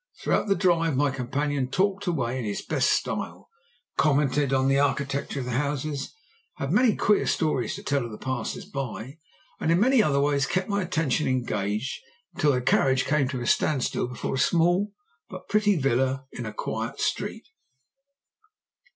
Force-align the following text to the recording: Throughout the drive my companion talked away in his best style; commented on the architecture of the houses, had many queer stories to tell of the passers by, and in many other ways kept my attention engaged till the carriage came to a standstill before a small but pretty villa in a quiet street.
Throughout 0.23 0.47
the 0.47 0.55
drive 0.55 0.97
my 0.97 1.11
companion 1.11 1.67
talked 1.69 2.07
away 2.07 2.39
in 2.39 2.43
his 2.43 2.63
best 2.65 2.89
style; 2.89 3.49
commented 3.97 4.51
on 4.51 4.67
the 4.67 4.79
architecture 4.79 5.41
of 5.41 5.45
the 5.45 5.51
houses, 5.51 6.15
had 6.55 6.71
many 6.71 6.95
queer 6.95 7.27
stories 7.27 7.75
to 7.75 7.83
tell 7.83 8.03
of 8.05 8.09
the 8.09 8.17
passers 8.17 8.65
by, 8.65 9.19
and 9.59 9.69
in 9.71 9.79
many 9.79 10.01
other 10.01 10.19
ways 10.19 10.47
kept 10.47 10.67
my 10.69 10.81
attention 10.81 11.27
engaged 11.27 11.99
till 12.39 12.51
the 12.51 12.61
carriage 12.63 13.05
came 13.05 13.27
to 13.27 13.41
a 13.41 13.45
standstill 13.45 14.07
before 14.07 14.33
a 14.33 14.39
small 14.39 14.91
but 15.29 15.47
pretty 15.47 15.75
villa 15.77 16.25
in 16.31 16.47
a 16.47 16.51
quiet 16.51 16.99
street. 16.99 17.49